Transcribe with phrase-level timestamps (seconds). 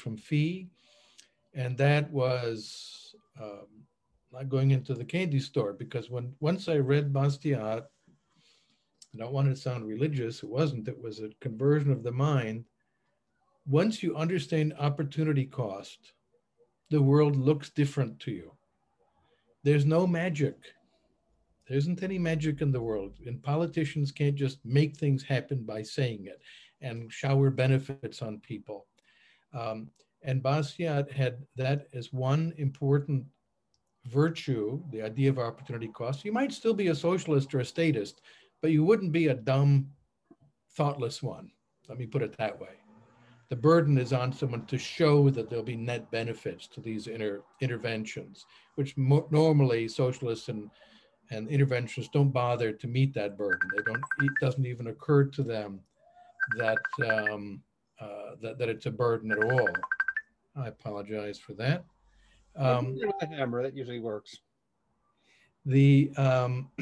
[0.00, 0.68] from FEE.
[1.54, 3.66] And that was um,
[4.32, 7.84] not going into the candy store because when once I read Bastiat,
[9.12, 12.64] I don't want to sound religious, it wasn't, it was a conversion of the mind.
[13.66, 16.12] Once you understand opportunity cost,
[16.90, 18.52] the world looks different to you.
[19.64, 20.56] There's no magic.
[21.68, 25.82] There isn't any magic in the world, and politicians can't just make things happen by
[25.82, 26.40] saying it
[26.80, 28.86] and shower benefits on people.
[29.52, 29.90] Um,
[30.22, 33.24] and Bastiat had that as one important
[34.06, 36.24] virtue, the idea of opportunity cost.
[36.24, 38.22] You might still be a socialist or a statist,
[38.62, 39.88] but you wouldn't be a dumb,
[40.76, 41.50] thoughtless one.
[41.88, 42.68] Let me put it that way.
[43.48, 47.42] The burden is on someone to show that there'll be net benefits to these inter
[47.60, 50.70] interventions, which normally socialists and,
[51.30, 53.68] and interventionists don't bother to meet that burden.
[53.76, 55.80] They don't, it doesn't even occur to them
[56.58, 56.78] that,
[57.10, 57.60] um,
[58.00, 59.68] uh, that, that it's a burden at all.
[60.56, 61.84] I apologize for that.
[62.56, 64.38] Um, with a hammer, that usually works.
[65.66, 66.70] The um,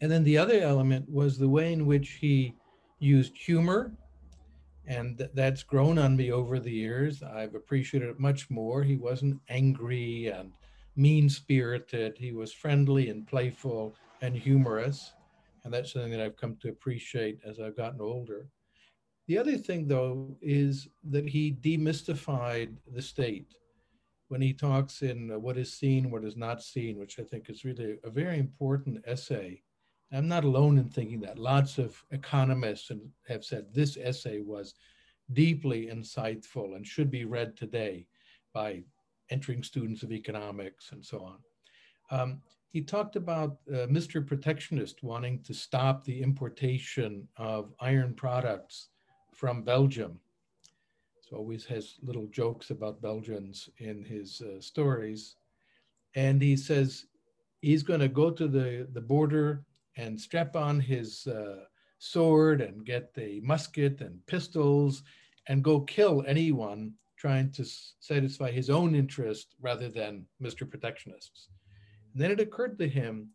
[0.00, 2.54] and then the other element was the way in which he
[2.98, 3.92] used humor,
[4.86, 7.22] and th that's grown on me over the years.
[7.22, 8.82] I've appreciated it much more.
[8.82, 10.52] He wasn't angry and
[10.96, 12.18] mean spirited.
[12.18, 15.12] He was friendly and playful and humorous,
[15.64, 18.48] and that's something that I've come to appreciate as I've gotten older.
[19.28, 23.54] The other thing, though, is that he demystified the state
[24.28, 27.48] when he talks in uh, What is Seen, What is Not Seen, which I think
[27.48, 29.62] is really a very important essay.
[30.12, 31.38] I'm not alone in thinking that.
[31.38, 32.90] Lots of economists
[33.28, 34.74] have said this essay was
[35.32, 38.06] deeply insightful and should be read today
[38.52, 38.82] by
[39.30, 41.38] entering students of economics and so on.
[42.10, 44.26] Um, he talked about uh, Mr.
[44.26, 48.88] Protectionist wanting to stop the importation of iron products
[49.42, 50.20] from Belgium
[51.20, 55.34] So always has little jokes about Belgians in his uh, stories.
[56.14, 57.06] And he says
[57.60, 59.64] he's going to go to the, the border
[59.96, 61.64] and strap on his uh,
[61.98, 65.02] sword and get the musket and pistols
[65.48, 67.64] and go kill anyone trying to
[67.98, 70.70] satisfy his own interest rather than Mr.
[70.70, 71.48] Protectionists.
[72.12, 73.30] And then it occurred to him,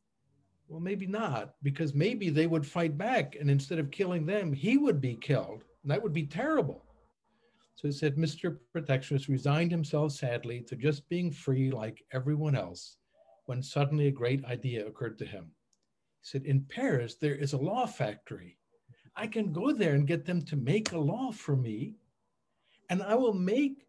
[0.69, 4.77] well, maybe not, because maybe they would fight back and instead of killing them, he
[4.77, 5.65] would be killed.
[5.87, 6.83] That would be terrible.
[7.75, 8.57] So he said, Mr.
[8.73, 12.97] Protectionist resigned himself sadly to just being free like everyone else
[13.45, 15.45] when suddenly a great idea occurred to him.
[16.21, 18.57] He said, In Paris, there is a law factory.
[19.15, 21.95] I can go there and get them to make a law for me,
[22.89, 23.87] and I will make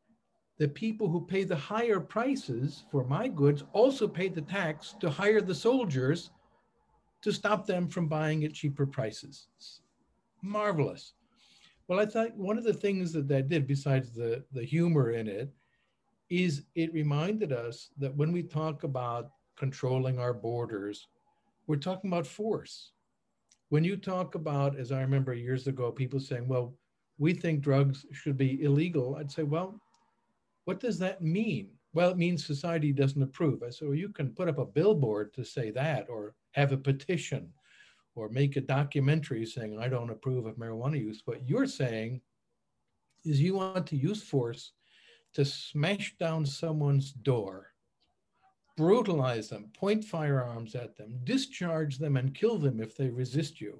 [0.58, 5.10] the people who pay the higher prices for my goods also pay the tax to
[5.10, 6.30] hire the soldiers
[7.22, 9.48] to stop them from buying at cheaper prices.
[10.42, 11.14] Marvelous.
[11.88, 15.26] Well, I thought one of the things that that did, besides the, the humor in
[15.26, 15.50] it,
[16.28, 21.08] is it reminded us that when we talk about controlling our borders,
[21.66, 22.92] we're talking about force.
[23.70, 26.74] When you talk about, as I remember years ago, people saying, well,
[27.16, 29.80] we think drugs should be illegal, I'd say, well,
[30.66, 31.70] what does that mean?
[31.94, 33.62] Well, it means society doesn't approve.
[33.62, 36.76] I said, well, you can put up a billboard to say that or have a
[36.76, 37.48] petition
[38.18, 41.22] or make a documentary saying, I don't approve of marijuana use.
[41.24, 42.20] What you're saying
[43.24, 44.72] is you want to use force
[45.34, 47.68] to smash down someone's door,
[48.76, 53.78] brutalize them, point firearms at them, discharge them, and kill them if they resist you.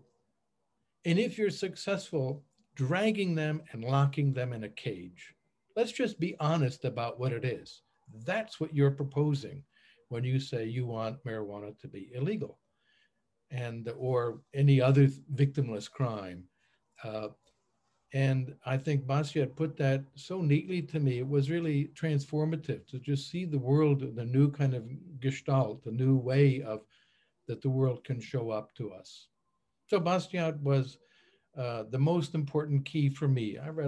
[1.05, 2.45] And if you're successful,
[2.77, 5.35] dragging them and locking them in a cage.
[5.75, 7.83] Let's just be honest about what it is.
[8.25, 9.65] That's what you're proposing
[10.11, 12.59] when you say you want marijuana to be illegal
[13.51, 16.45] and or any other victimless crime.
[17.03, 17.29] Uh,
[18.15, 21.19] and I think Bastiat put that so neatly to me.
[21.19, 24.85] It was really transformative to just see the world, the new kind of
[25.21, 26.81] gestalt, the new way of
[27.47, 29.29] that the world can show up to us.
[29.87, 30.99] So Bastiat was
[31.57, 33.59] uh, the most important key for me.
[33.59, 33.87] I read